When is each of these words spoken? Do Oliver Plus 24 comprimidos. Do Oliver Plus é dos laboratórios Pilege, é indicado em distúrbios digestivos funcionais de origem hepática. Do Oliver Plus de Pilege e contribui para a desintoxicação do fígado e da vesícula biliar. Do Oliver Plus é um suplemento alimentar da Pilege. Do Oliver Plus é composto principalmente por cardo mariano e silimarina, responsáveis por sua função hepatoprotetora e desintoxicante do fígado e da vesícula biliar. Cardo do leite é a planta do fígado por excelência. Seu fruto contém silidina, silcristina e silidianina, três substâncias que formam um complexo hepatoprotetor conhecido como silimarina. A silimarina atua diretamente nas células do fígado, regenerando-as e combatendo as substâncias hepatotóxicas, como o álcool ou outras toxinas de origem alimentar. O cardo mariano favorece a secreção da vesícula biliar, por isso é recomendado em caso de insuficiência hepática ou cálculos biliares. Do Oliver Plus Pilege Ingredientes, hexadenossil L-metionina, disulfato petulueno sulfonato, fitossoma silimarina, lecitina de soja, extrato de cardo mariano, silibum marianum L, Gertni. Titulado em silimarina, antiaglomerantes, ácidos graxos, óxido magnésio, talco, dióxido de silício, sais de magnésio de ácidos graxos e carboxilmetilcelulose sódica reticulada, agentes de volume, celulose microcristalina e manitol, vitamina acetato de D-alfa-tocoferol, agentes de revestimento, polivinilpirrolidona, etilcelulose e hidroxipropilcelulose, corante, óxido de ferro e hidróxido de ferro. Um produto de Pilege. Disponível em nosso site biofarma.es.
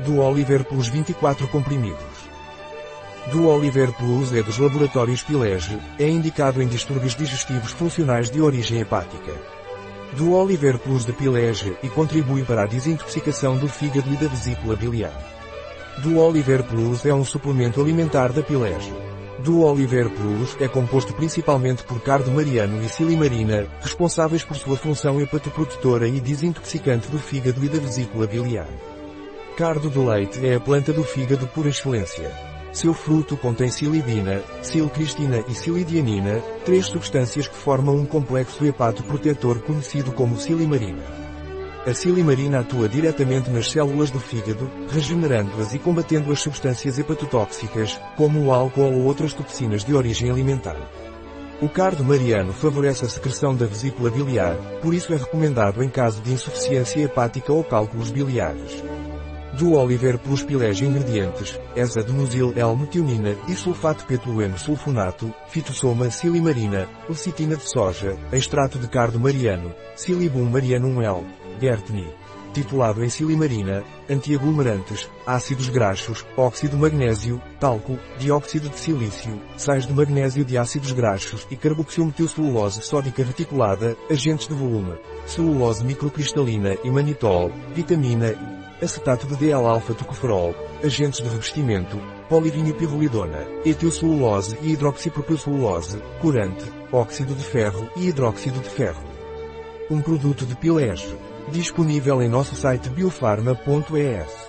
Do 0.00 0.18
Oliver 0.18 0.64
Plus 0.64 0.88
24 0.88 1.46
comprimidos. 1.46 1.98
Do 3.30 3.46
Oliver 3.46 3.92
Plus 3.92 4.32
é 4.32 4.42
dos 4.42 4.58
laboratórios 4.58 5.22
Pilege, 5.22 5.78
é 6.00 6.08
indicado 6.08 6.60
em 6.60 6.66
distúrbios 6.66 7.14
digestivos 7.14 7.70
funcionais 7.70 8.28
de 8.28 8.40
origem 8.40 8.80
hepática. 8.80 9.32
Do 10.16 10.32
Oliver 10.32 10.78
Plus 10.80 11.06
de 11.06 11.12
Pilege 11.12 11.76
e 11.80 11.88
contribui 11.88 12.42
para 12.42 12.64
a 12.64 12.66
desintoxicação 12.66 13.56
do 13.56 13.68
fígado 13.68 14.12
e 14.12 14.16
da 14.16 14.26
vesícula 14.26 14.74
biliar. 14.74 15.14
Do 16.02 16.18
Oliver 16.18 16.64
Plus 16.64 17.06
é 17.06 17.14
um 17.14 17.24
suplemento 17.24 17.80
alimentar 17.80 18.32
da 18.32 18.42
Pilege. 18.42 18.92
Do 19.38 19.60
Oliver 19.60 20.10
Plus 20.10 20.56
é 20.60 20.66
composto 20.66 21.14
principalmente 21.14 21.84
por 21.84 22.00
cardo 22.00 22.32
mariano 22.32 22.82
e 22.82 22.88
silimarina, 22.88 23.68
responsáveis 23.80 24.42
por 24.42 24.56
sua 24.56 24.76
função 24.76 25.20
hepatoprotetora 25.20 26.08
e 26.08 26.20
desintoxicante 26.20 27.08
do 27.08 27.18
fígado 27.20 27.64
e 27.64 27.68
da 27.68 27.78
vesícula 27.78 28.26
biliar. 28.26 28.66
Cardo 29.56 29.88
do 29.88 30.04
leite 30.04 30.44
é 30.44 30.56
a 30.56 30.60
planta 30.60 30.92
do 30.92 31.04
fígado 31.04 31.46
por 31.46 31.64
excelência. 31.64 32.28
Seu 32.72 32.92
fruto 32.92 33.36
contém 33.36 33.68
silidina, 33.68 34.42
silcristina 34.60 35.44
e 35.46 35.54
silidianina, 35.54 36.40
três 36.64 36.86
substâncias 36.86 37.46
que 37.46 37.54
formam 37.54 37.94
um 37.94 38.04
complexo 38.04 38.66
hepatoprotetor 38.66 39.60
conhecido 39.60 40.10
como 40.10 40.36
silimarina. 40.36 41.04
A 41.86 41.94
silimarina 41.94 42.60
atua 42.60 42.88
diretamente 42.88 43.48
nas 43.48 43.70
células 43.70 44.10
do 44.10 44.18
fígado, 44.18 44.68
regenerando-as 44.90 45.72
e 45.72 45.78
combatendo 45.78 46.32
as 46.32 46.40
substâncias 46.40 46.98
hepatotóxicas, 46.98 48.00
como 48.16 48.46
o 48.46 48.52
álcool 48.52 48.92
ou 48.92 49.04
outras 49.04 49.32
toxinas 49.32 49.84
de 49.84 49.94
origem 49.94 50.32
alimentar. 50.32 50.76
O 51.62 51.68
cardo 51.68 52.02
mariano 52.02 52.52
favorece 52.52 53.04
a 53.04 53.08
secreção 53.08 53.54
da 53.54 53.66
vesícula 53.66 54.10
biliar, 54.10 54.56
por 54.82 54.92
isso 54.92 55.14
é 55.14 55.16
recomendado 55.16 55.80
em 55.80 55.88
caso 55.88 56.20
de 56.22 56.32
insuficiência 56.32 57.00
hepática 57.02 57.52
ou 57.52 57.62
cálculos 57.62 58.10
biliares. 58.10 58.82
Do 59.58 59.74
Oliver 59.74 60.18
Plus 60.18 60.42
Pilege 60.42 60.84
Ingredientes, 60.84 61.60
hexadenossil 61.76 62.52
L-metionina, 62.56 63.34
disulfato 63.46 64.04
petulueno 64.04 64.58
sulfonato, 64.58 65.32
fitossoma 65.46 66.10
silimarina, 66.10 66.88
lecitina 67.08 67.54
de 67.54 67.62
soja, 67.62 68.16
extrato 68.32 68.80
de 68.80 68.88
cardo 68.88 69.20
mariano, 69.20 69.72
silibum 69.94 70.44
marianum 70.50 71.00
L, 71.00 71.24
Gertni. 71.60 72.12
Titulado 72.52 73.04
em 73.04 73.08
silimarina, 73.08 73.84
antiaglomerantes, 74.10 75.08
ácidos 75.24 75.68
graxos, 75.68 76.24
óxido 76.36 76.76
magnésio, 76.76 77.40
talco, 77.60 77.96
dióxido 78.18 78.68
de 78.68 78.78
silício, 78.78 79.40
sais 79.56 79.86
de 79.86 79.92
magnésio 79.92 80.44
de 80.44 80.58
ácidos 80.58 80.92
graxos 80.92 81.46
e 81.50 81.56
carboxilmetilcelulose 81.56 82.82
sódica 82.82 83.22
reticulada, 83.22 83.96
agentes 84.10 84.48
de 84.48 84.54
volume, 84.54 84.94
celulose 85.26 85.84
microcristalina 85.84 86.76
e 86.84 86.90
manitol, 86.90 87.52
vitamina 87.72 88.53
acetato 88.82 89.26
de 89.26 89.36
D-alfa-tocoferol, 89.36 90.54
agentes 90.82 91.20
de 91.20 91.28
revestimento, 91.28 91.96
polivinilpirrolidona, 92.28 93.46
etilcelulose 93.64 94.58
e 94.62 94.72
hidroxipropilcelulose, 94.72 95.98
corante, 96.20 96.64
óxido 96.92 97.34
de 97.34 97.44
ferro 97.44 97.88
e 97.96 98.08
hidróxido 98.08 98.60
de 98.60 98.68
ferro. 98.68 99.02
Um 99.90 100.00
produto 100.00 100.46
de 100.46 100.56
Pilege. 100.56 101.16
Disponível 101.50 102.22
em 102.22 102.28
nosso 102.28 102.54
site 102.56 102.88
biofarma.es. 102.88 104.43